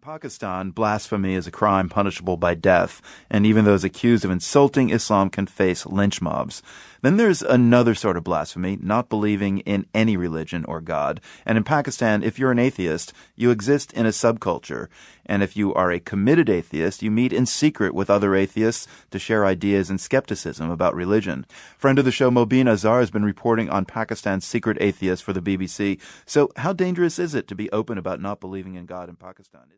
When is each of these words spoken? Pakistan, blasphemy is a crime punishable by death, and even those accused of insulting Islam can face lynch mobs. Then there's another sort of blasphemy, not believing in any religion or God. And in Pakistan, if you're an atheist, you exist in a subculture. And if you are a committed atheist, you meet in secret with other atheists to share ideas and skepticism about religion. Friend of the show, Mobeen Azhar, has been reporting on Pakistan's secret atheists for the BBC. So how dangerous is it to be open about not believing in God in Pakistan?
Pakistan, 0.00 0.70
blasphemy 0.70 1.34
is 1.34 1.46
a 1.46 1.50
crime 1.50 1.90
punishable 1.90 2.38
by 2.38 2.54
death, 2.54 3.02
and 3.28 3.44
even 3.44 3.66
those 3.66 3.84
accused 3.84 4.24
of 4.24 4.30
insulting 4.30 4.88
Islam 4.88 5.28
can 5.28 5.46
face 5.46 5.84
lynch 5.84 6.22
mobs. 6.22 6.62
Then 7.02 7.18
there's 7.18 7.42
another 7.42 7.94
sort 7.94 8.16
of 8.16 8.24
blasphemy, 8.24 8.78
not 8.80 9.10
believing 9.10 9.58
in 9.60 9.86
any 9.92 10.16
religion 10.16 10.64
or 10.66 10.80
God. 10.80 11.20
And 11.44 11.58
in 11.58 11.64
Pakistan, 11.64 12.22
if 12.22 12.38
you're 12.38 12.50
an 12.50 12.58
atheist, 12.58 13.12
you 13.36 13.50
exist 13.50 13.92
in 13.92 14.06
a 14.06 14.10
subculture. 14.10 14.88
And 15.26 15.42
if 15.42 15.56
you 15.56 15.72
are 15.74 15.90
a 15.90 16.00
committed 16.00 16.48
atheist, 16.48 17.02
you 17.02 17.10
meet 17.10 17.32
in 17.32 17.46
secret 17.46 17.94
with 17.94 18.10
other 18.10 18.34
atheists 18.34 18.86
to 19.10 19.18
share 19.18 19.46
ideas 19.46 19.90
and 19.90 20.00
skepticism 20.00 20.70
about 20.70 20.94
religion. 20.94 21.46
Friend 21.76 21.98
of 21.98 22.04
the 22.04 22.12
show, 22.12 22.30
Mobeen 22.30 22.70
Azhar, 22.70 23.00
has 23.00 23.10
been 23.10 23.24
reporting 23.24 23.68
on 23.68 23.84
Pakistan's 23.84 24.46
secret 24.46 24.78
atheists 24.80 25.22
for 25.22 25.34
the 25.34 25.42
BBC. 25.42 26.00
So 26.26 26.50
how 26.56 26.72
dangerous 26.72 27.18
is 27.18 27.34
it 27.34 27.48
to 27.48 27.54
be 27.54 27.70
open 27.70 27.98
about 27.98 28.20
not 28.20 28.40
believing 28.40 28.74
in 28.74 28.86
God 28.86 29.08
in 29.08 29.16
Pakistan? 29.16 29.68